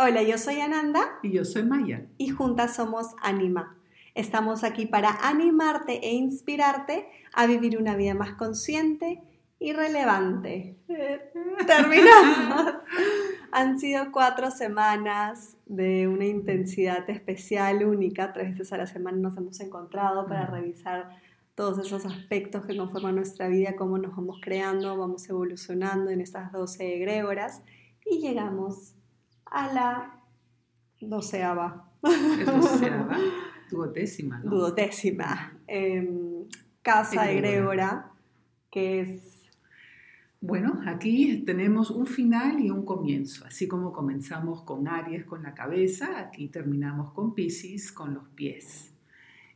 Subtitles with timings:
[0.00, 2.06] Hola, yo soy Ananda Y yo soy Maya.
[2.18, 3.76] y juntas somos Anima.
[4.14, 9.20] Estamos aquí para animarte e inspirarte a vivir una vida más consciente
[9.58, 10.76] y relevante.
[11.66, 12.74] Terminamos.
[13.50, 18.32] Han sido cuatro semanas de una intensidad especial, única.
[18.32, 21.08] Tres veces a la semana nos hemos encontrado para revisar
[21.56, 26.52] todos esos aspectos que conforman nuestra vida, cómo nos vamos creando, vamos evolucionando en estas
[26.52, 27.62] 12 egrégoras
[28.06, 28.94] y llegamos
[29.50, 30.22] a la
[31.00, 33.16] doceava, Es doceava,
[33.70, 34.50] duodécima, ¿no?
[34.50, 36.46] duodécima em,
[36.82, 38.10] casa egrégora,
[38.70, 39.38] que es
[40.40, 43.44] Bueno, aquí tenemos un final y un comienzo.
[43.44, 48.94] Así como comenzamos con Aries con la cabeza, aquí terminamos con Pisces con los pies.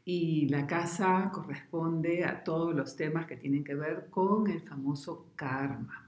[0.05, 5.27] Y la casa corresponde a todos los temas que tienen que ver con el famoso
[5.37, 6.02] karma.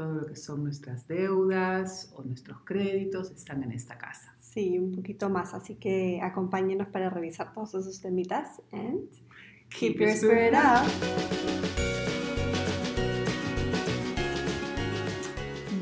[0.00, 4.34] Todo lo que son nuestras deudas o nuestros créditos están en esta casa.
[4.40, 8.62] Sí, un poquito más, así que acompáñenos para revisar todos esos temitas.
[8.72, 9.00] And
[9.68, 10.88] keep, your spirit up.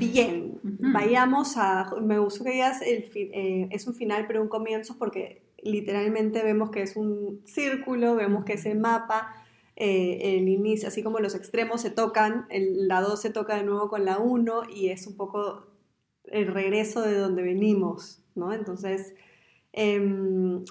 [0.00, 1.88] Bien, vayamos a.
[2.02, 6.42] Me gustó que digas el fi- eh, es un final, pero un comienzo, porque literalmente
[6.42, 9.32] vemos que es un círculo, vemos que ese mapa,
[9.80, 13.62] eh, el inicio, así como los extremos se tocan, el- la 2 se toca de
[13.62, 15.68] nuevo con la 1 y es un poco
[16.24, 18.52] el regreso de donde venimos, ¿no?
[18.52, 19.14] Entonces,
[19.72, 20.64] em,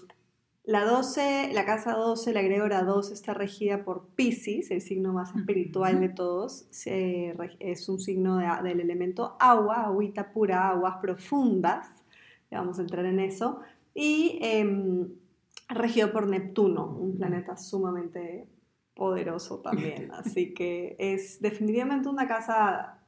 [0.66, 5.34] la 12, la casa 12, la egregora 2 está regida por Pisces, el signo más
[5.36, 6.66] espiritual de todos.
[6.72, 11.88] Se es un signo de- del elemento agua, agüita pura, aguas profundas.
[12.52, 13.62] Ya vamos a entrar en eso.
[13.96, 15.08] Y em,
[15.70, 18.48] regido por Neptuno, un planeta sumamente
[18.98, 20.10] poderoso también.
[20.12, 23.00] Así que es definitivamente una casa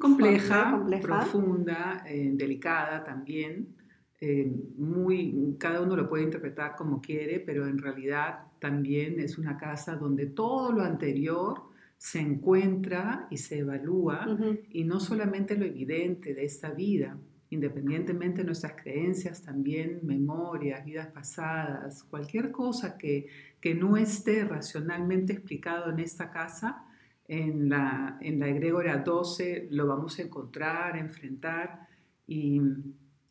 [0.00, 3.74] compleja, profunda, eh, delicada también.
[4.18, 9.58] eh, muy, cada uno lo puede interpretar como quiere, pero en realidad también es una
[9.58, 11.64] casa donde todo lo anterior
[11.98, 14.26] se encuentra y se evalúa,
[14.70, 17.18] y no solamente lo evidente de esta vida,
[17.50, 23.28] independientemente de nuestras creencias, también memorias, vidas pasadas, cualquier cosa que,
[23.60, 26.84] que no esté racionalmente explicado en esta casa,
[27.28, 31.88] en la, en la egregora 12 lo vamos a encontrar, enfrentar
[32.26, 32.60] y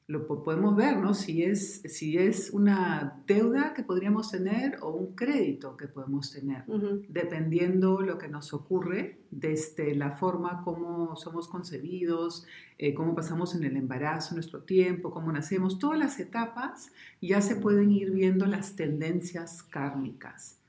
[0.08, 1.16] lo po- podemos ver, ¿no?
[1.16, 6.64] Si es, si es una deuda que podríamos tener o un crédito que podemos tener
[7.10, 12.46] dependiendo lo que nos ocurre, desde la forma como somos concebidos,
[12.78, 17.56] eh, cómo pasamos en el embarazo, nuestro tiempo, cómo nacemos, todas las etapas ya se
[17.56, 20.60] pueden ir viendo las tendencias kármicas.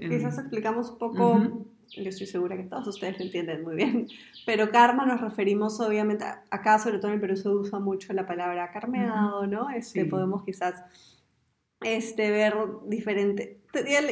[0.00, 1.16] Quizás explicamos un poco.
[1.90, 4.08] Yo estoy segura que todos ustedes lo entienden muy bien,
[4.44, 8.12] pero karma nos referimos obviamente, a- acá sobre todo en el Perú se usa mucho
[8.12, 9.70] la palabra carmeado, ¿no?
[9.70, 10.08] Este, Sí.
[10.08, 10.82] Podemos quizás
[11.82, 12.54] este, ver
[12.86, 13.60] diferente,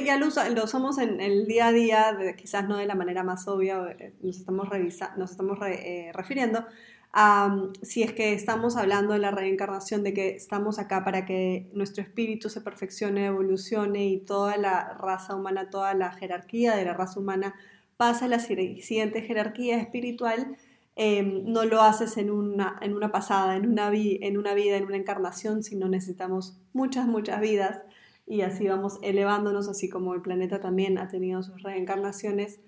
[0.05, 3.49] ya, lo, lo usamos en el día a día, quizás no de la manera más
[3.49, 6.67] obvia, eh, nos estamos, revisa- nos estamos re- eh, refiriendo
[7.17, 11.71] a si es que estamos hablando de la reencarnación, de que estamos acá para que
[11.73, 16.93] nuestro espíritu se perfeccione, evolucione y toda la raza humana, toda la jerarquía de la
[16.95, 17.55] raza humana
[17.97, 20.57] pase a la si- siguiente jerarquía espiritual,
[20.97, 24.77] eh, no lo haces en una, en una pasada, en una, vi- en una vida,
[24.77, 27.83] en una encarnación, sino necesitamos muchas, muchas vidas
[28.27, 32.59] y así vamos elevándonos, así como el planeta también ha tenido sus reencarnaciones.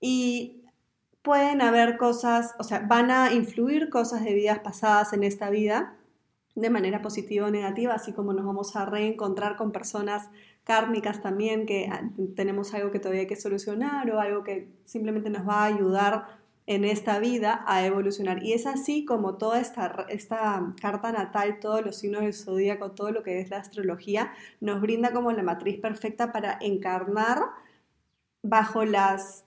[0.00, 0.62] Y
[1.28, 5.94] pueden haber cosas, o sea, van a influir cosas de vidas pasadas en esta vida
[6.54, 10.30] de manera positiva o negativa, así como nos vamos a reencontrar con personas
[10.64, 12.00] kármicas también, que ah,
[12.34, 16.28] tenemos algo que todavía hay que solucionar o algo que simplemente nos va a ayudar
[16.64, 18.42] en esta vida a evolucionar.
[18.42, 23.10] Y es así como toda esta, esta carta natal, todos los signos del zodíaco, todo
[23.10, 24.32] lo que es la astrología,
[24.62, 27.42] nos brinda como la matriz perfecta para encarnar
[28.42, 29.44] bajo las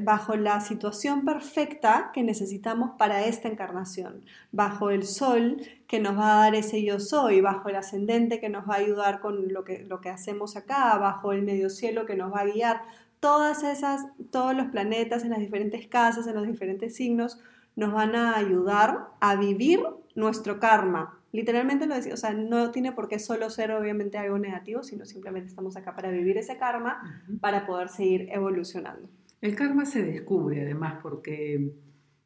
[0.00, 6.34] bajo la situación perfecta que necesitamos para esta encarnación, bajo el sol que nos va
[6.34, 9.64] a dar ese yo soy, bajo el ascendente que nos va a ayudar con lo
[9.64, 12.82] que, lo que hacemos acá, bajo el medio cielo que nos va a guiar,
[13.18, 17.40] todas esas, todos los planetas en las diferentes casas, en los diferentes signos,
[17.74, 19.80] nos van a ayudar a vivir
[20.14, 21.18] nuestro karma.
[21.32, 25.04] Literalmente lo decía, o sea, no tiene por qué solo ser obviamente algo negativo, sino
[25.04, 29.08] simplemente estamos acá para vivir ese karma, para poder seguir evolucionando.
[29.40, 31.74] El karma se descubre además porque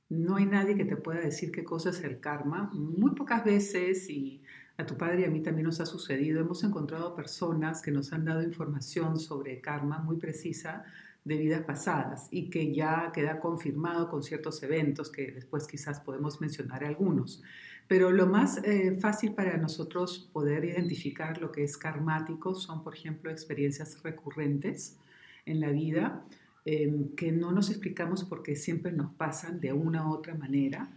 [0.09, 2.71] no hay nadie que te pueda decir qué cosa es el karma.
[2.73, 4.43] Muy pocas veces, y
[4.77, 8.13] a tu padre y a mí también nos ha sucedido, hemos encontrado personas que nos
[8.13, 10.85] han dado información sobre karma muy precisa,
[11.25, 16.41] de vidas pasadas y que ya queda confirmado con ciertos eventos que después quizás podemos
[16.41, 17.43] mencionar algunos.
[17.89, 22.95] Pero lo más eh, fácil para nosotros poder identificar lo que es karmático son, por
[22.95, 24.97] ejemplo, experiencias recurrentes
[25.45, 26.25] en la vida
[26.65, 30.91] em, que no nos explicamos porque siempre nos pasan de una u otra manera.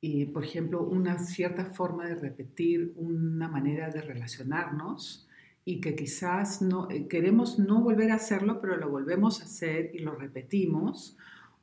[0.00, 5.28] Y, por ejemplo, una cierta forma de repetir, una manera de relacionarnos,
[5.64, 9.90] y que quizás no, eh, queremos no volver a hacerlo, pero lo volvemos a hacer
[9.94, 11.16] y lo repetimos,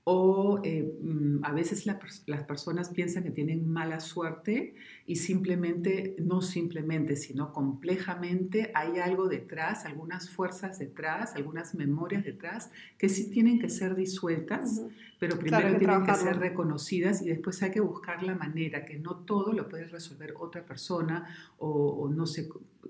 [0.04, 4.74] o eh, mm, a veces las personas piensan que tienen mala suerte
[5.06, 12.72] y simplemente, no simplemente, sino complejamente hay algo detrás, algunas fuerzas detrás, algunas memorias detrás
[12.98, 14.82] que sí tienen que ser disueltas,
[15.20, 19.18] pero primero tienen que ser reconocidas y después hay que buscar la manera, que no
[19.18, 21.28] todo lo puede resolver otra persona
[21.60, 22.50] o, o no sé,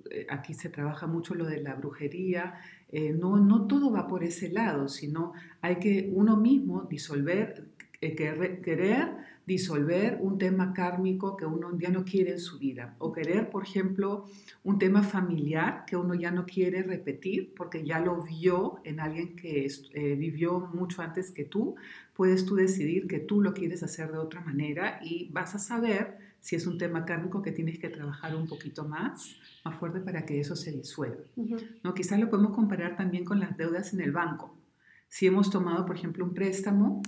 [0.10, 2.56] eh, aquí se trabaja mucho lo de la brujería,
[2.92, 7.66] eh, no, no todo va por ese lado, sino hay que uno mismo disolver,
[8.02, 13.12] eh, querer disolver un tema kármico que uno ya no quiere en su vida, o
[13.12, 14.26] querer, por ejemplo,
[14.64, 19.36] un tema familiar que uno ya no quiere repetir porque ya lo vio en alguien
[19.36, 19.68] que
[20.18, 21.76] vivió mucho antes que tú,
[22.14, 26.31] puedes tú decidir que tú lo quieres hacer de otra manera y vas a saber
[26.42, 30.26] si es un tema kármico que tienes que trabajar un poquito más, más fuerte para
[30.26, 31.24] que eso se disuelva.
[31.84, 31.94] ¿no?
[31.94, 34.58] Quizás lo podemos comparar también con las deudas en el banco.
[35.08, 37.04] Si hemos tomado, por ejemplo, un préstamo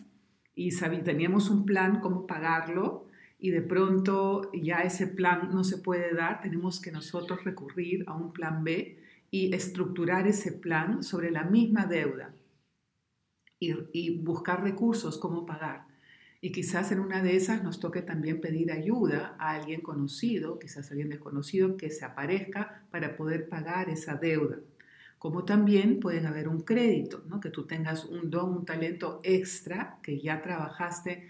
[0.54, 0.70] y
[1.04, 3.08] teníamos un plan cómo pagarlo
[3.40, 8.14] y de pronto ya ese plan no se puede dar, tenemos que nosotros recurrir a
[8.14, 9.00] un plan B
[9.32, 12.36] y estructurar ese plan sobre la misma deuda
[13.60, 15.93] y, y buscar recursos cómo pagar.
[16.44, 20.92] Y quizás en una de esas nos toque también pedir ayuda a alguien conocido, quizás
[20.92, 24.58] alguien desconocido, que se aparezca para poder pagar esa deuda.
[25.18, 27.40] Como también pueden haber un crédito, ¿no?
[27.40, 31.30] que tú tengas un don, un talento extra que ya trabajaste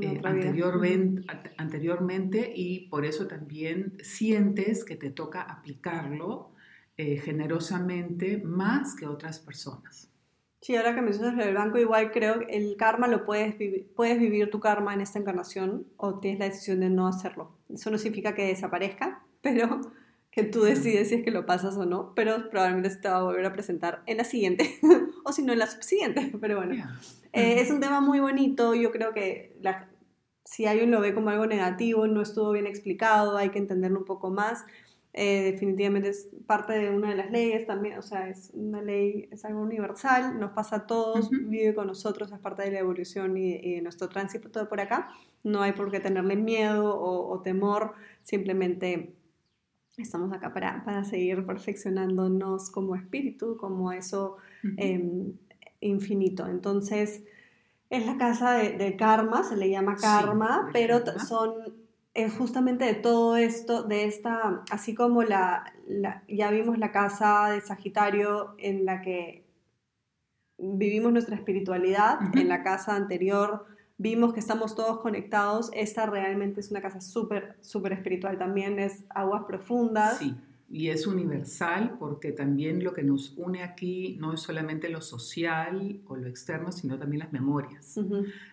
[0.00, 1.24] eh, anteriormente,
[1.56, 6.50] anteriormente, y por eso también sientes que te toca aplicarlo
[6.96, 10.10] eh, generosamente más que otras personas.
[10.60, 14.18] Sí, ahora que mencionas el banco, igual creo que el karma lo puedes vivir, puedes
[14.18, 17.52] vivir tu karma en esta encarnación o tienes la decisión de no hacerlo.
[17.72, 19.80] Eso no significa que desaparezca, pero
[20.30, 23.18] que tú decides si es que lo pasas o no, pero probablemente se te va
[23.18, 24.78] a volver a presentar en la siguiente
[25.24, 26.74] o si no en la subsiguiente, pero bueno.
[27.32, 29.56] Eh, es un tema muy bonito, yo creo que
[30.44, 34.06] si alguien lo ve como algo negativo, no estuvo bien explicado, hay que entenderlo un
[34.06, 34.64] poco más.
[35.20, 39.28] Eh, definitivamente es parte de una de las leyes también, o sea, es una ley,
[39.32, 43.36] es algo universal, nos pasa a todos, vive con nosotros, es parte de la evolución
[43.36, 45.08] y, de nuestro tránsito todo por acá.
[45.42, 49.16] No hay por qué tenerle miedo o, temor, simplemente
[49.96, 54.36] estamos acá para, para, seguir perfeccionándonos como espíritu, como eso
[54.76, 55.32] em,
[55.80, 56.46] infinito.
[56.46, 57.24] Entonces,
[57.90, 61.54] es la casa de, karma, se le llama karma, pero son
[62.26, 65.72] justamente de todo esto, de esta, así como la,
[66.28, 69.46] ya vimos la casa de Sagitario en la que
[70.58, 73.66] vivimos nuestra espiritualidad, en la casa anterior
[73.98, 79.04] vimos que estamos todos conectados, esta realmente es una casa súper, súper espiritual también, es
[79.10, 80.18] aguas profundas.
[80.18, 80.34] Sí,
[80.70, 86.00] y es universal porque también lo que nos une aquí no es solamente lo social
[86.06, 87.98] o lo externo, sino también las memorias.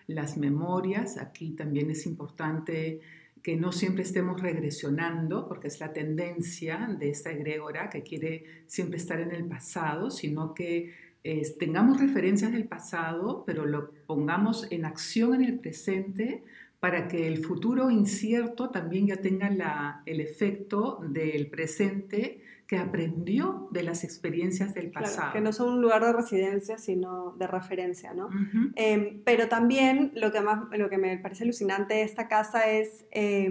[0.06, 3.00] Las memorias, aquí también es importante
[3.46, 8.96] que no siempre estemos regresionando, porque es la tendencia de esta egregora que quiere siempre
[8.96, 14.84] estar en el pasado, sino que eh, tengamos referencias del pasado, pero lo pongamos en
[14.84, 16.42] acción en el presente
[16.80, 23.68] para que el futuro incierto también ya tenga la, el efecto del presente que aprendió
[23.70, 25.32] de las experiencias del pasado.
[25.32, 28.28] que no son un lugar de residencia, sino de referencia, ¿no?
[28.74, 33.04] Em, pero también lo que, más, lo que me parece alucinante de esta casa es,
[33.12, 33.48] eh,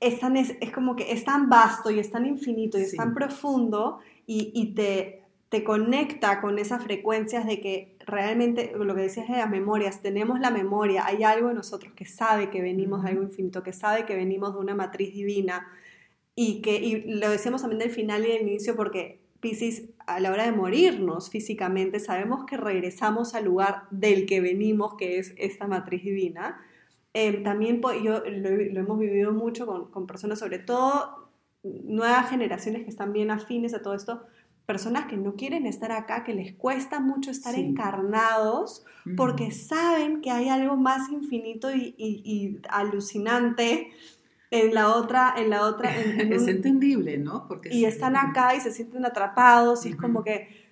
[0.00, 0.20] es,
[0.60, 4.52] es, como que es tan vasto y es tan infinito y es tan profundo y,
[4.54, 9.50] y te, te conecta con esas frecuencias de que realmente, lo que decías de las
[9.50, 13.62] memorias, tenemos la memoria, hay algo en nosotros que sabe que venimos de algo infinito,
[13.62, 15.68] que sabe que venimos de una matriz divina,
[16.36, 20.30] y que y lo decíamos también del final y del inicio porque Pisces a la
[20.30, 25.66] hora de morirnos físicamente sabemos que regresamos al lugar del que venimos, que es esta
[25.66, 26.60] matriz divina.
[27.12, 31.30] Eh, también yo lo, hemos vivido mucho con, con, personas, sobre todo
[31.62, 34.22] nuevas generaciones que están bien afines a todo esto,
[34.66, 38.84] personas que no quieren estar acá, que les cuesta mucho estar encarnados,
[39.16, 43.92] porque saben que hay algo más infinito y, y, y alucinante
[44.50, 45.94] en la otra, en la otra.
[45.96, 47.46] es entendible, ¿no?
[47.48, 50.66] Porque y están acá y se sienten atrapados y es como que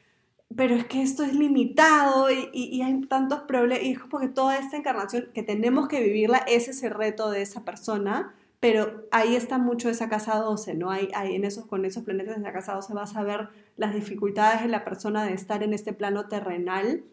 [0.56, 4.56] pero es que esto es limitado y, y, hay tantos problemas, y es porque toda
[4.56, 9.36] esta encarnación que tenemos que vivirla, ese es el reto de esa persona, pero ahí
[9.36, 10.90] está mucho esa casa 12, ¿no?
[10.90, 13.94] Hay, hay en esos, con esos planetas de esa casa 12 vas a ver las
[13.94, 17.04] dificultades de la persona de estar en este plano terrenal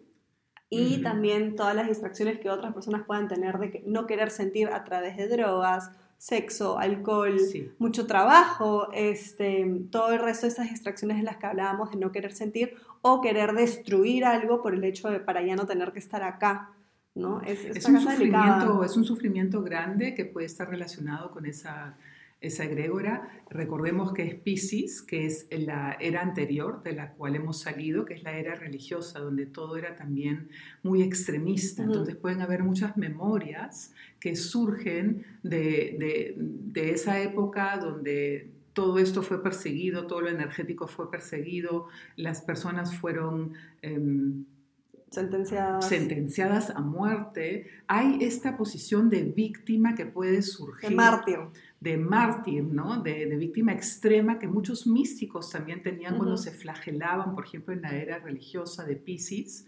[0.70, 4.86] y también todas las distracciones que otras personas puedan tener de no querer sentir a
[4.86, 5.91] través de drogas,
[6.22, 7.36] sexo, alcohol,
[7.80, 12.12] mucho trabajo, este, todo el resto de esas distracciones en las que hablábamos de no
[12.12, 15.98] querer sentir o querer destruir algo por el hecho de para ya no tener que
[15.98, 16.70] estar acá.
[17.16, 17.42] ¿no?
[17.42, 21.96] Es, es un, sufrimiento, es un sufrimiento grande que puede estar relacionado con esa
[22.41, 23.29] esa egrégora.
[23.50, 28.15] Recordemos que es Pisces, que es la era anterior de la cual hemos salido, que
[28.15, 30.50] es la era religiosa, donde todo era también
[30.81, 31.83] muy extremista.
[31.83, 36.36] Entonces pueden haber muchas memorias que surgen de,
[36.75, 43.53] esa época donde todo esto fue perseguido, todo lo energético fue perseguido, las personas fueron...
[43.81, 44.45] Em,
[45.12, 45.88] sentenciadas.
[45.88, 50.89] sentenciadas a muerte, hay esta posición de víctima que puede surgir.
[50.89, 51.39] De mártir
[51.82, 53.01] de mártir, ¿no?
[53.01, 57.96] De, víctima extrema que muchos místicos también tenían cuando se flagelaban, por ejemplo, en la
[57.96, 59.68] era religiosa de Pisces,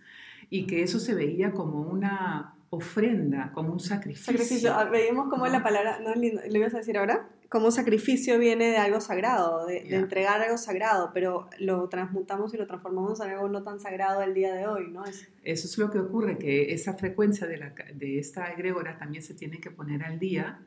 [0.50, 4.32] y que eso se veía como una ofrenda, como un sacrificio.
[4.32, 6.14] Sacrificio, ah, veíamos como la palabra, ¿no?
[6.14, 7.28] ¿Lo ibas a decir ahora?
[7.54, 12.66] Como sacrificio viene de algo sagrado, de, entregar algo sagrado, pero lo transmutamos y lo
[12.66, 15.04] transformamos en algo no tan sagrado el día de hoy, ¿no?
[15.06, 19.36] Eso es lo que ocurre, que esa frecuencia de, la, de esta egregora también se
[19.36, 20.66] tiene que poner al día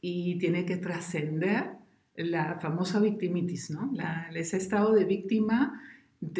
[0.00, 1.72] y tiene que trascender
[2.14, 3.90] la famosa victimitis, ¿no?
[4.32, 5.82] ese estado de víctima,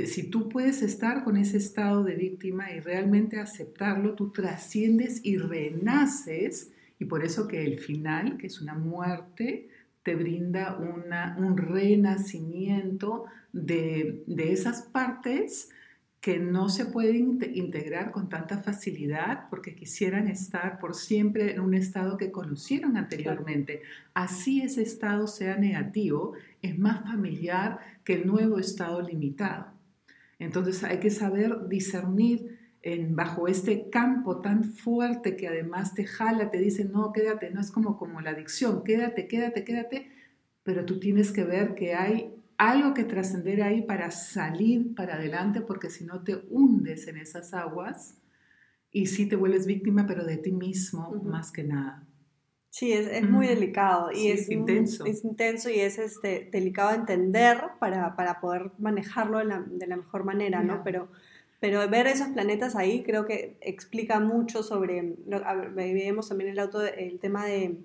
[0.06, 5.38] si tú puedes estar con ese estado de víctima y realmente aceptarlo, tú trasciendes y
[5.38, 9.70] renaces, y por eso que el final, que es una muerte,
[10.02, 15.70] te brinda una, un renacimiento de, de esas partes
[16.20, 21.74] que no se pueden integrar con tanta facilidad porque quisieran estar por siempre en un
[21.74, 23.82] estado que conocieron anteriormente.
[24.14, 29.66] Así ese estado sea negativo, es más familiar que el nuevo estado limitado.
[30.40, 36.50] Entonces hay que saber discernir en, bajo este campo tan fuerte que además te jala,
[36.50, 40.10] te dice, no, quédate, no es como, como la adicción, quédate, quédate, quédate,
[40.62, 45.60] pero tú tienes que ver que hay algo que trascender ahí para salir para adelante,
[45.60, 48.18] porque si no te hundes en esas aguas
[48.90, 52.04] y sí te vuelves víctima, pero de ti mismo más que nada.
[52.70, 55.06] Sí, es, muy delicado y es, intenso.
[55.06, 60.62] es intenso y es este, delicado de entender para, poder manejarlo de la, mejor manera,
[60.62, 60.82] ¿no?
[60.84, 61.08] Pero,
[61.60, 65.16] pero ver esos planetas ahí creo que explica mucho sobre,
[65.74, 67.78] vemos también el, auto, el tema de,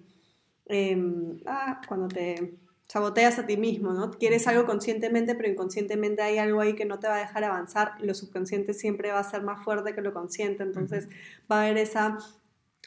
[0.68, 4.12] em, ah, cuando te saboteas a ti mismo, ¿no?
[4.12, 7.94] Quieres algo conscientemente, pero inconscientemente hay algo ahí que no te va a dejar avanzar.
[8.02, 11.08] Lo subconsciente siempre va a ser más fuerte que lo consciente, entonces
[11.52, 12.20] va a haber esa...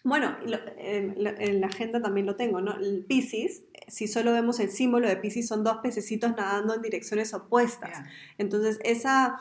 [0.04, 0.36] Bueno,
[0.78, 2.76] en, la agenda también lo tengo, ¿no?
[2.76, 7.34] El Pisces, si solo vemos el símbolo de Pisces, son dos pececitos nadando en direcciones
[7.34, 8.06] opuestas.
[8.38, 9.40] Entonces, esa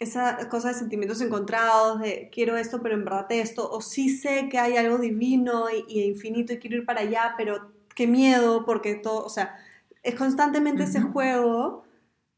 [0.00, 4.48] esa cosa de sentimientos encontrados, de quiero esto, pero en verdad esto, o sí sé
[4.50, 8.94] que hay algo divino y, infinito y quiero ir para allá, pero qué miedo, porque
[8.94, 9.56] todo, o sea,
[10.02, 11.84] es constantemente ese juego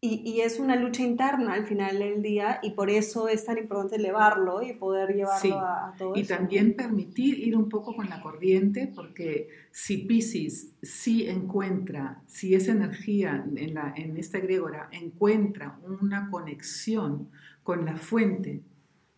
[0.04, 3.94] y, es una lucha interna al final del día y por eso es tan importante
[3.94, 8.20] elevarlo y poder llevarlo a, a, todo Y también permitir ir un poco con la
[8.20, 15.78] corriente porque si Pisces sí encuentra, si esa energía en, la, en esta egregora encuentra
[15.84, 17.30] una conexión
[17.62, 18.62] con la fuente,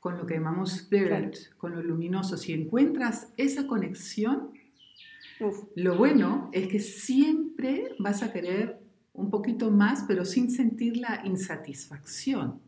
[0.00, 4.50] con lo que llamamos spirit, con lo luminoso, si encuentras esa conexión,
[5.74, 8.80] lo bueno es que siempre vas a querer
[9.12, 12.60] un poquito más, pero sin sentir la insatisfacción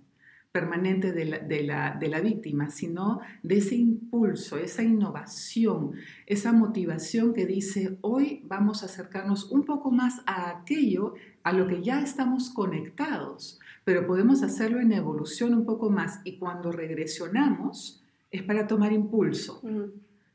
[0.56, 5.92] permanente de la, víctima, sino de ese impulso, esa innovación,
[6.24, 11.68] esa motivación que dice, hoy vamos a acercarnos un poco más a aquello a lo
[11.68, 18.02] que ya estamos conectados, pero podemos hacerlo en evolución un poco más y cuando regresionamos
[18.30, 19.60] es para tomar impulso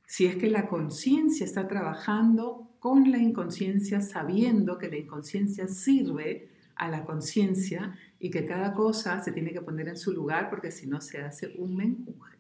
[0.06, 6.50] si es que la conciencia está trabajando con la inconsciencia, sabiendo que la inconsciencia sirve
[6.76, 10.70] a la conciencia y que cada cosa se tiene que poner en su lugar porque
[10.72, 12.38] si no se hace un menjunje.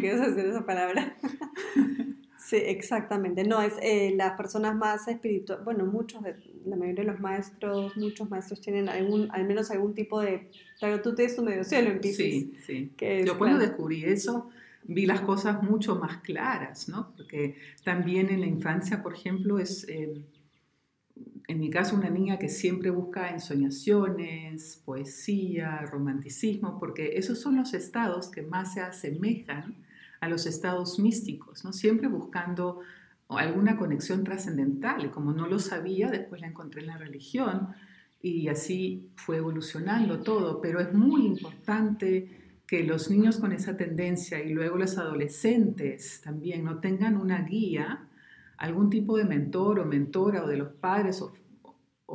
[0.00, 1.16] ¿quieres hacer esa palabra?
[2.38, 3.44] sí, exactamente.
[3.44, 6.34] No, es eh, las personas más espirituales, bueno, muchos, de,
[6.66, 11.00] la mayoría de los maestros, muchos maestros tienen algún, al menos algún tipo de, claro,
[11.00, 12.92] tú tienes tu medio cielo en Sí, sí.
[13.24, 14.50] Yo cuando descubrí eso,
[14.82, 17.12] vi las cosas mucho más claras, ¿no?
[17.16, 20.24] Porque también en la infancia, por ejemplo, es, eh,
[21.50, 27.74] en mi caso, una niña que siempre busca ensoñaciones, poesía, romanticismo, porque esos son los
[27.74, 29.74] estados que más se asemejan
[30.20, 31.72] a los estados místicos, ¿no?
[31.72, 32.78] Siempre buscando
[33.28, 35.04] alguna conexión trascendental.
[35.04, 37.70] Y como no lo sabía, después la encontré en la religión
[38.22, 40.60] y así fue evolucionando todo.
[40.60, 46.62] Pero es muy importante que los niños con esa tendencia y luego los adolescentes también
[46.62, 48.06] no tengan una guía
[48.60, 51.32] algún tipo de mentor o mentora o de los padres o,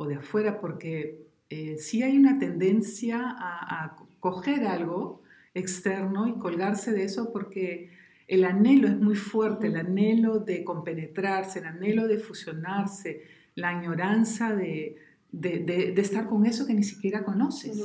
[0.04, 5.22] de afuera, porque eh, sí hay una tendencia a, a, coger algo
[5.54, 7.90] externo y colgarse de eso porque
[8.26, 13.22] el anhelo es muy fuerte, el anhelo de compenetrarse, el anhelo de fusionarse,
[13.54, 14.96] la añoranza de,
[15.30, 17.80] de, estar con eso que ni siquiera conoces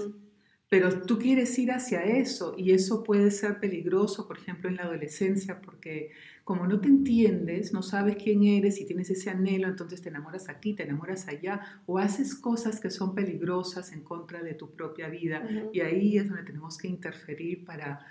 [0.72, 4.84] pero tú quieres ir hacia eso y eso puede ser peligroso, por ejemplo, en la
[4.84, 6.12] adolescencia, porque
[6.46, 10.48] como no te entiendes, no sabes quién eres y tienes ese anhelo, entonces te enamoras
[10.48, 15.10] aquí, te enamoras allá, o haces cosas que son peligrosas en contra de tu propia
[15.10, 15.44] vida.
[15.74, 18.06] Y ahí es donde tenemos que interferir para,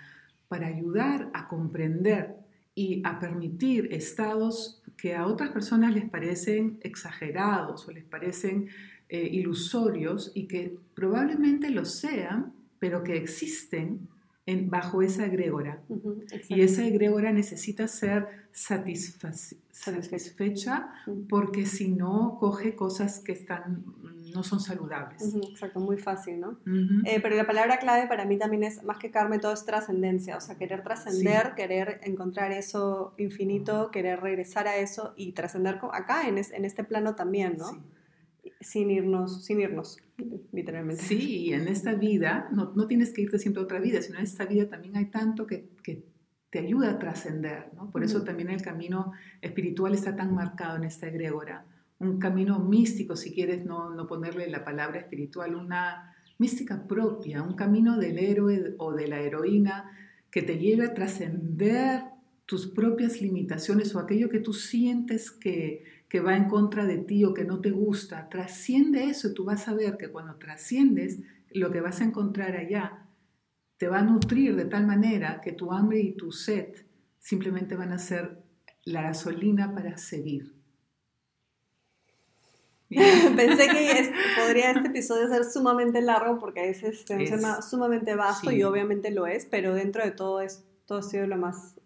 [0.47, 2.35] para ayudar a comprender
[2.75, 8.69] y a permitir estados que a otras personas les parecen exagerados o les parecen
[9.13, 14.07] eh, ilusorios y que probablemente lo sean, pero que existen
[14.45, 15.81] en, bajo esa egrégora.
[16.47, 20.93] y esa egrégora necesita ser satisfecha
[21.27, 23.83] porque si no coge cosas que están,
[24.33, 25.35] no son saludables.
[25.35, 26.59] Exacto, muy fácil, ¿no?
[27.03, 30.37] Eh, pero la palabra clave para mí también es, más que carne, todo es trascendencia,
[30.37, 36.29] o sea, querer trascender, querer encontrar eso infinito, querer regresar a eso y trascender acá,
[36.29, 37.83] en, en, este plano también, ¿no?
[38.61, 39.97] Sin irnos, sin irnos,
[40.51, 41.03] literalmente.
[41.03, 44.17] Sí, y en esta vida, no, no, tienes que irte siempre a otra vida, sino
[44.17, 46.05] en esta vida también hay tanto que, que
[46.49, 47.91] te ayuda a trascender, ¿no?
[47.91, 51.65] Por eso también el camino espiritual está tan marcado en esta egregora.
[51.99, 57.55] Un camino místico, si quieres no, no ponerle la palabra espiritual, una mística propia, un
[57.55, 59.91] camino del héroe o de la heroína
[60.29, 62.03] que te lleva a trascender
[62.45, 67.23] tus propias limitaciones o aquello que tú sientes que, que va en contra de ti
[67.23, 71.21] o que no te gusta, trasciende eso y tú vas a ver que cuando trasciendes,
[71.51, 73.07] lo que vas a encontrar allá
[73.77, 76.75] te va a nutrir de tal manera que tu hambre y tu sed
[77.17, 78.43] simplemente van a ser
[78.83, 80.53] la gasolina para seguir.
[82.89, 88.51] Pensé que podría este episodio ser sumamente largo porque es, este, un tema sumamente vasto
[88.51, 91.79] y obviamente lo es, pero dentro de todo es todo ha sido lo más,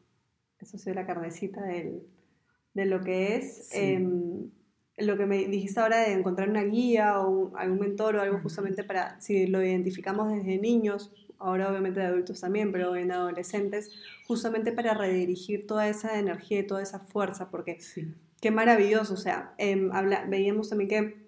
[0.60, 2.08] eso ha sido la carnecita del,
[2.76, 4.52] de lo que es em,
[4.98, 8.84] lo que me dijiste ahora de encontrar una guía o algún mentor o algo justamente
[8.84, 13.92] para, si lo identificamos desde niños, ahora obviamente de adultos también, pero en adolescentes,
[14.28, 17.78] justamente para redirigir toda esa energía y toda esa fuerza, porque
[18.42, 19.90] qué maravilloso, o sea, em,
[20.30, 21.26] veíamos también que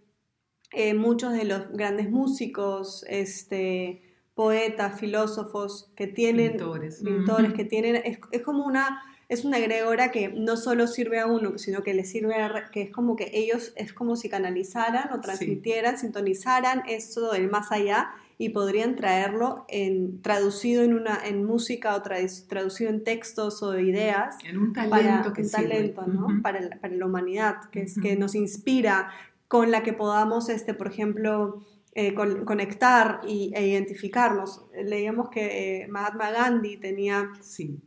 [0.74, 4.02] eh, muchos de los grandes músicos, este,
[4.34, 10.10] poetas, filósofos que tienen, pintores, pintores que tienen, es, es como una es una egregora
[10.10, 13.30] que no solo sirve a uno, sino que le sirve a, que es como que
[13.34, 19.66] ellos, es como si canalizaran o transmitieran, sintonizaran eso del más allá y podrían traerlo
[19.68, 24.36] en, traducido en, una, en música o traducido en textos o ideas.
[24.46, 26.42] En un talento que un talento, ¿no?
[26.42, 29.10] para, la, para, la humanidad, que, es, que nos inspira,
[29.50, 34.66] con la que podamos, este, por ejemplo, eh, conectar y, e identificarnos.
[34.86, 37.82] Leíamos que eh, Mahatma Gandhi tenía sí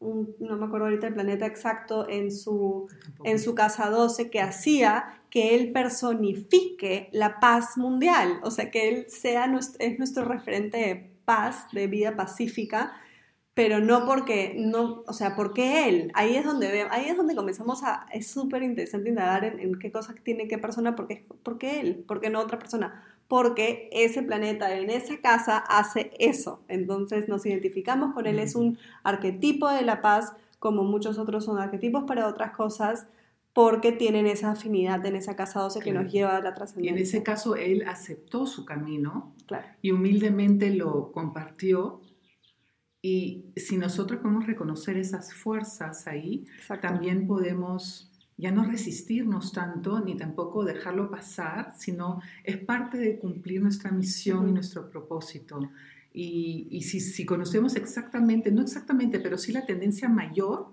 [0.00, 2.88] no me acuerdo ahorita el planeta exacto, en su,
[3.24, 8.88] en su casa 12, que hacía que él personifique la paz mundial, o sea, que
[8.88, 12.92] él sea nuestro, es nuestro referente de paz, de vida pacífica,
[13.54, 17.82] pero no porque, no, o sea, porque él, ahí es donde ahí es donde comenzamos
[17.82, 22.04] a, es súper interesante indagar en, en, qué cosas tiene qué persona, porque, porque él,
[22.06, 26.62] porque no otra persona, porque ese planeta en esa casa hace eso.
[26.66, 31.58] Entonces nos identificamos con él, es un arquetipo de la paz, como muchos otros son
[31.58, 33.06] arquetipos para otras cosas,
[33.52, 36.90] porque tienen esa afinidad en esa casa 12 que nos lleva a la trascendencia.
[36.90, 39.34] Y en ese caso él aceptó su camino
[39.82, 42.00] y humildemente lo compartió.
[43.02, 46.46] Y si nosotros podemos reconocer esas fuerzas ahí,
[46.80, 53.60] también podemos ya no resistirnos tanto ni tampoco dejarlo pasar, sino es parte de cumplir
[53.60, 55.60] nuestra misión y nuestro propósito.
[56.14, 60.68] Y, si, conocemos exactamente, no exactamente, pero sí la tendencia mayor,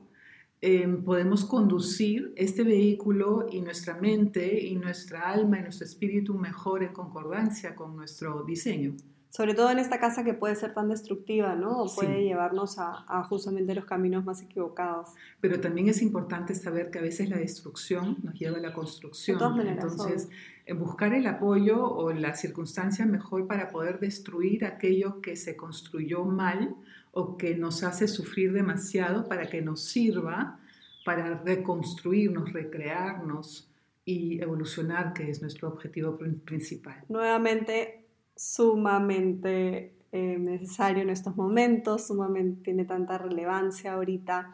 [0.61, 6.83] em, podemos conducir este vehículo y nuestra mente y nuestra alma y nuestro espíritu mejor
[6.83, 8.93] en concordancia con nuestro diseño.
[9.35, 11.81] Sobre todo en esta casa que puede ser tan destructiva, ¿no?
[11.81, 15.09] O puede llevarnos a, justamente los caminos más equivocados.
[15.41, 19.35] Pero también es importante saber que a veces la destrucción nos lleva a la construcción.
[19.35, 20.29] De todas maneras, Entonces,
[20.77, 26.73] buscar el apoyo o la circunstancia mejor para poder destruir aquello que se construyó mal
[27.11, 30.59] o que nos hace sufrir demasiado para que nos sirva
[31.03, 33.69] para reconstruirnos, recrearnos
[34.05, 37.03] y evolucionar, que es nuestro objetivo principal.
[37.09, 38.04] Nuevamente,
[38.35, 44.53] sumamente eh, necesario en estos momentos, sumamente tiene tanta relevancia ahorita.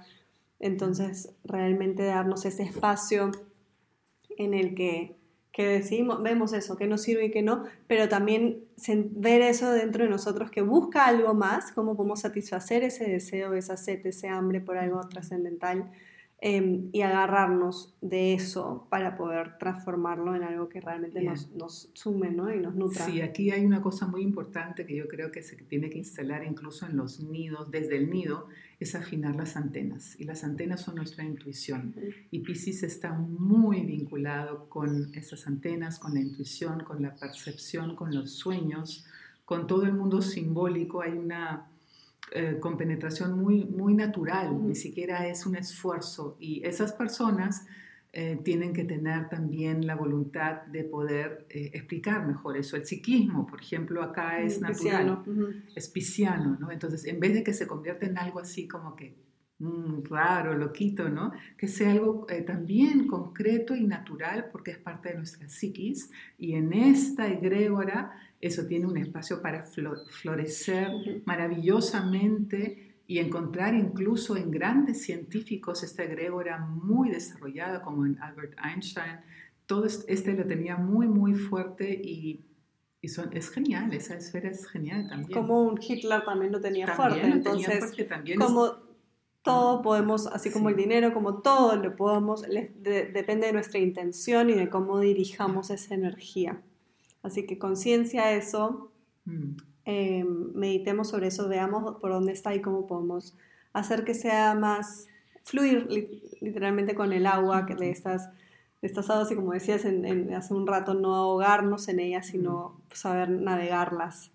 [0.60, 3.32] Entonces, realmente darnos ese espacio
[4.38, 5.16] en el que,
[5.52, 8.64] que decimos, vemos eso, que nos sirve y que no, pero también
[9.12, 13.78] ver eso dentro de nosotros que busca algo más, cómo podemos satisfacer ese deseo, esa
[13.78, 15.92] sed, ese hambre por algo trascendental
[16.44, 22.32] Em, y agarrarnos de eso para poder transformarlo en algo que realmente nos, nos, sume
[22.32, 22.52] ¿no?
[22.52, 23.06] y nos nutra.
[23.06, 26.44] Sí, aquí hay una cosa muy importante que yo creo que se tiene que instalar
[26.44, 28.48] incluso en los nidos, desde el nido,
[28.80, 30.20] es afinar las antenas.
[30.20, 31.94] Y las antenas son nuestra intuición.
[32.32, 38.16] Y Pisces está muy vinculado con esas antenas, con la intuición, con la percepción, con
[38.16, 39.06] los sueños,
[39.46, 41.04] con todo el mundo simbólico.
[41.04, 41.71] Hay una
[42.32, 46.38] eh, con penetración muy, muy natural, ni siquiera es un esfuerzo.
[46.40, 47.66] Y esas personas
[48.14, 52.78] eh, tienen que tener también la voluntad de poder eh, explicar mejor eso.
[52.78, 55.24] El psiquismo, por ejemplo, acá es natural,
[55.76, 56.72] es pisciano, ¿no?
[56.72, 59.14] Entonces, en vez de que se convierta en algo así como que
[59.62, 61.32] mm, raro, loquito, ¿no?
[61.58, 66.74] Que sea algo también concreto y natural porque es parte de nuestra psiquis y en
[66.74, 70.90] esta egrégora eso tiene un espacio para florecer
[71.26, 79.20] maravillosamente y encontrar incluso en grandes científicos esta egrégora muy desarrollada como en Albert Einstein.
[79.66, 82.46] Todo este lo tenía muy, muy fuerte y,
[83.08, 85.38] son, es genial, esa esfera es genial también.
[85.38, 87.22] Como un Hitler también lo tenía fuerte.
[87.22, 87.94] Entonces,
[88.38, 88.76] como
[89.44, 94.54] todo podemos, así como el dinero, como todo lo podemos, depende de nuestra intención y
[94.54, 96.62] de cómo dirijamos esa energía.
[97.24, 98.92] Así que conciencia eso,
[99.26, 99.58] mm.
[99.86, 103.36] eh, meditemos sobre eso, veamos por dónde está y cómo podemos
[103.74, 105.08] hacer que sea más
[105.44, 105.88] fluir
[106.40, 108.30] literalmente con el agua que de estas,
[108.82, 112.70] de estas aguas y como decías en, hace un rato, no ahogarnos en ellas, sino
[112.70, 112.94] mm.
[112.94, 114.32] saber navegarlas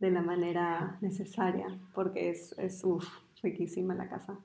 [0.00, 2.84] de la manera necesaria, porque es, es
[3.42, 4.38] riquísima la casa.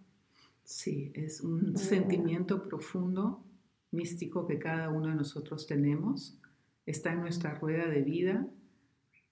[0.63, 3.43] Sí, es un sentimiento profundo,
[3.91, 6.39] místico que cada uno de nosotros tenemos
[6.85, 8.47] está en nuestra rueda de vida,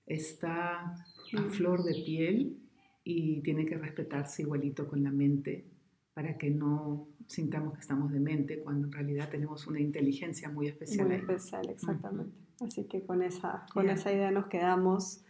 [0.06, 2.58] está a flor de piel
[3.04, 5.65] y tiene que respetarse igualito con la mente
[6.13, 10.67] para que no sintamos que estamos de mente cuando en realidad tenemos una inteligencia muy
[10.67, 11.08] especial.
[11.08, 12.36] Muy especial, exactamente.
[12.60, 15.24] Así que con esa, con esa idea nos quedamos.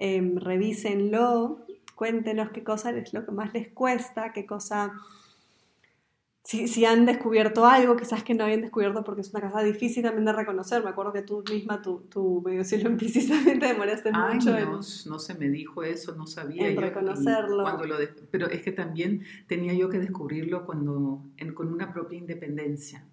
[0.00, 1.66] Eh, revísenlo,
[1.98, 4.92] cuéntenos qué cosa es lo que más les cuesta, qué cosa
[6.44, 10.24] si, han descubierto algo, quizás que no habían descubierto porque es una casa difícil también
[10.24, 10.84] de reconocer.
[10.84, 14.52] Me acuerdo que tú misma, tu, tu medio cielo en Pisces también te demoraste mucho
[14.52, 16.68] no, no se me dijo eso, no sabía.
[16.68, 17.64] En reconocerlo.
[17.64, 17.96] Cuando lo
[18.30, 23.04] pero es que también tenía yo que descubrirlo cuando, con una propia independencia,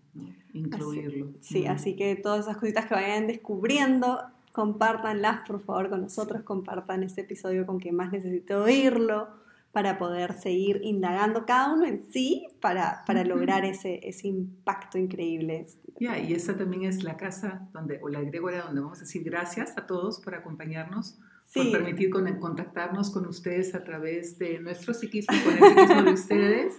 [0.53, 1.33] incluirlo.
[1.41, 4.21] sí, así que todas esas cositas que vayan descubriendo,
[4.55, 9.27] compártanlas por favor con nosotros, compartan este episodio con quien más necesite oírlo
[9.73, 15.67] para poder seguir indagando cada uno en sí para, para lograr ese, ese impacto increíble.
[15.99, 19.25] Ya, y esa también es la casa donde, o la egregora donde vamos a decir
[19.25, 21.19] gracias a todos por acompañarnos,
[21.53, 26.75] por permitir contactarnos con ustedes a través de nuestro psiquismo, con el psiquismo de ustedes.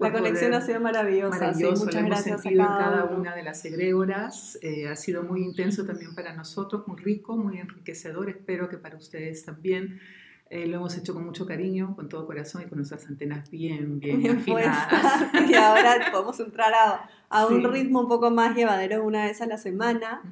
[0.00, 1.38] La conexión ha sido maravillosa.
[1.38, 4.58] Maravilloso, muchas gracias sentido a cada, una de las egregoras.
[4.62, 8.30] Eh, ha sido muy intenso también para nosotros, muy rico, muy enriquecedor.
[8.30, 10.00] Espero que para ustedes también.
[10.48, 14.00] Eh, lo hemos hecho con mucho cariño, con todo corazón y con nuestras antenas bien,
[14.00, 15.30] bien, bien afinadas.
[15.48, 19.46] y ahora podemos entrar a, a un ritmo un poco más llevadero una vez a
[19.46, 20.22] la semana,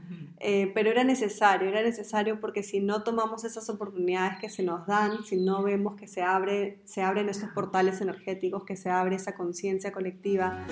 [0.41, 4.87] eh, pero era necesario, era necesario porque si no tomamos esas oportunidades que se nos
[4.87, 9.17] dan, si no vemos que se, abre, se abren esos portales energéticos, que se abre
[9.17, 10.65] esa conciencia colectiva,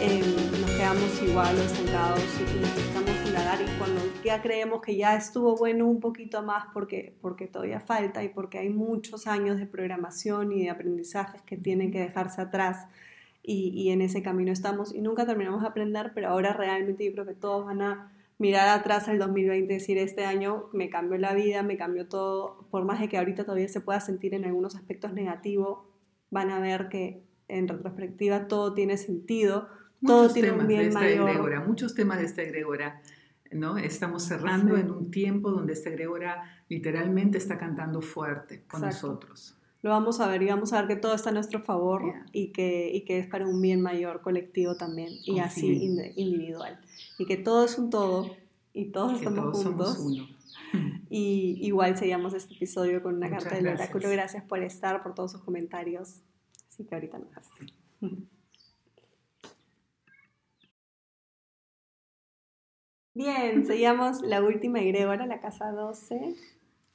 [0.00, 0.22] eh,
[0.60, 5.86] nos quedamos igual estancados y necesitamos indagar y cuando ya creemos que ya estuvo bueno
[5.86, 10.64] un poquito más porque, porque todavía falta y porque hay muchos años de programación y
[10.64, 12.86] de aprendizajes que tienen que dejarse atrás,
[13.48, 17.26] y, en ese camino estamos y nunca terminamos de aprender, pero ahora realmente yo creo
[17.26, 21.34] que todos van a mirar atrás al 2020 y decir, este año me cambió la
[21.34, 24.76] vida, me cambió todo, por más de que ahorita todavía se pueda sentir en algunos
[24.76, 25.90] aspectos negativo,
[26.30, 29.68] van a ver que en retrospectiva todo tiene sentido,
[30.04, 31.66] todo tiene un bien mayor.
[31.66, 33.00] muchos temas de esta egregora
[33.52, 33.78] ¿no?
[33.78, 39.56] Estamos cerrando en un tiempo donde este egregora literalmente está cantando fuerte con nosotros.
[39.86, 42.48] Lo vamos a ver y vamos a ver que todo está a nuestro favor y,
[42.48, 45.74] que, y que es para un bien mayor colectivo también y así
[46.16, 46.80] individual.
[47.20, 48.34] Y que todo es un todo
[48.72, 50.04] y todos estamos juntos.
[51.08, 54.10] Y igual seguimos este episodio con una carta del oráculo.
[54.10, 56.16] Gracias por estar, por todos sus comentarios.
[56.68, 57.30] Así que ahorita nos
[63.14, 66.34] Bien, seguimos la última egregora, la casa 12.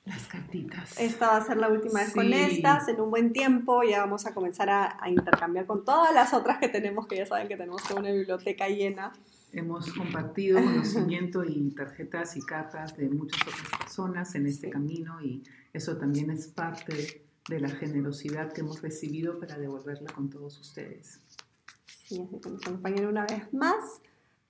[0.05, 0.99] Las cartitas.
[0.99, 3.83] Esta va a ser la última vez con estas, en un buen tiempo.
[3.83, 7.47] Ya vamos a comenzar a, intercambiar con todas las otras que tenemos, que ya saben
[7.47, 9.11] que tenemos toda una biblioteca llena.
[9.53, 15.43] Hemos compartido conocimiento y tarjetas y cartas de muchas otras personas en este camino y
[15.73, 21.19] eso también es parte de la generosidad que hemos recibido para devolverla con todos ustedes.
[21.85, 24.01] Sí, así que nos acompañan una vez más.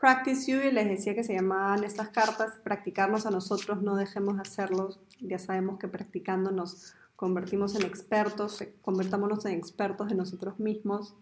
[0.02, 4.36] Practice You, y les decía que se llamaban estas cartas, practicarnos a nosotros, no dejemos
[4.36, 5.00] de hacerlos.
[5.20, 11.14] Ya sabemos que practicando nos convertimos en expertos, convertámonos en expertos de nosotros mismos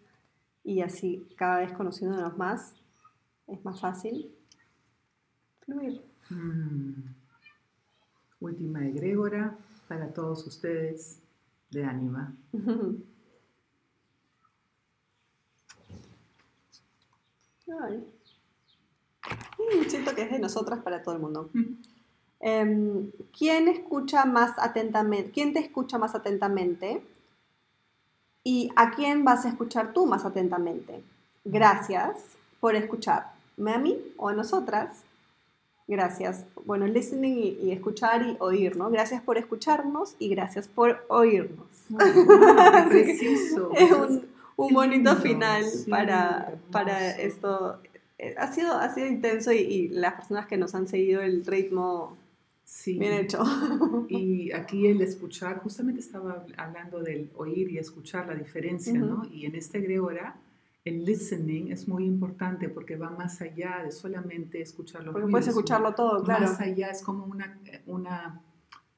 [0.64, 2.74] y así cada vez conociéndonos más
[3.48, 4.34] es más fácil
[5.66, 6.02] fluir.
[6.30, 6.94] Mm.
[8.40, 9.58] Última egrégora
[9.90, 11.22] para todos ustedes
[11.70, 12.34] de ánima.
[17.84, 18.19] Ay.
[19.88, 21.50] Siento que es de nosotras para todo el mundo.
[22.40, 25.32] Em, ¿Quién escucha más atentamente?
[25.32, 27.02] ¿Quién te escucha más atentamente?
[28.44, 31.04] ¿Y a quién vas a escuchar tú más atentamente?
[31.44, 32.24] Gracias
[32.60, 35.04] por escucharme a mí o a nosotras.
[35.88, 36.46] Gracias.
[36.66, 38.90] Bueno, listening y, escuchar y oír, ¿no?
[38.90, 41.68] Gracias por escucharnos y gracias por oírnos.
[42.92, 47.80] es un, un bonito final para, para esto,
[48.38, 52.18] ha sido, ha sido intenso y, las personas que nos han seguido el ritmo
[52.64, 52.98] sí.
[53.00, 53.44] bien hecho.
[54.10, 59.24] Y aquí el escuchar, justamente estaba hablando del oír y escuchar la diferencia, ¿no?
[59.32, 60.36] Y en este Gregora,
[60.84, 65.12] el listening es muy importante porque va más allá de solamente escucharlo.
[65.12, 66.46] Porque puedes escucharlo todo, claro.
[66.48, 68.42] Más allá es como una, una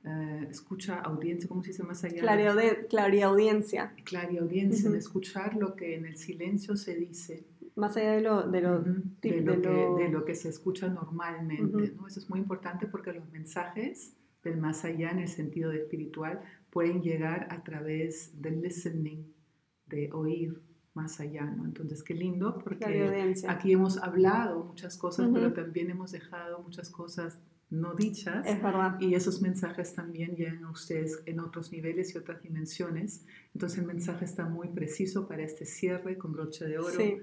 [0.05, 2.21] uh, escucha audiencia, ¿cómo se dice más allá?
[2.21, 3.93] Clariaudiencia.
[4.03, 7.43] Clariaudiencia, uh escuchar lo que en el silencio se dice
[7.75, 9.69] más allá de lo, de lo, de, lo, que,
[10.03, 11.93] de lo que se escucha normalmente.
[11.95, 12.07] ¿no?
[12.07, 16.41] Eso es muy importante porque los mensajes del más allá en el sentido de espiritual
[16.69, 19.25] pueden llegar a través del listening,
[19.85, 20.61] de oír
[20.93, 21.65] más allá, ¿no?
[21.65, 27.39] Entonces, qué lindo, porque aquí hemos hablado muchas cosas, pero también hemos dejado muchas cosas
[27.69, 28.45] no dichas.
[28.45, 28.99] Es verdad.
[28.99, 33.25] Y esos mensajes también llegan a ustedes en otros niveles y otras dimensiones.
[33.53, 36.89] Entonces, el mensaje está muy preciso para este cierre con broche de oro.
[36.89, 37.21] Sí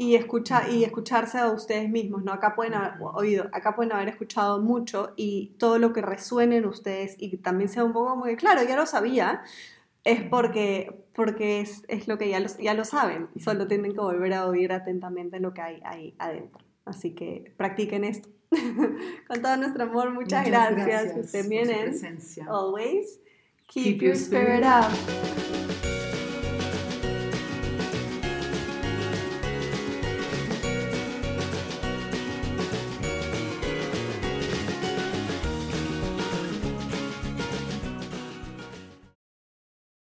[0.00, 2.32] y, escucha, y escucharse a ustedes mismos, ¿no?
[2.32, 6.64] Acá pueden haber oído, acá pueden haber escuchado mucho y todo lo que resuene en
[6.64, 9.42] ustedes y también sea un poco muy claro, ya lo sabía,
[10.04, 14.32] es porque, porque es, es lo que ya, ya lo saben, solo tienen que volver
[14.32, 16.64] a oír atentamente lo que hay ahí adentro.
[16.86, 18.30] Así que practiquen esto.
[19.28, 21.12] Con todo nuestro amor, muchas, gracias.
[21.12, 21.68] Que estén bien.
[22.48, 23.20] Always
[23.66, 25.89] keep, your spirit up.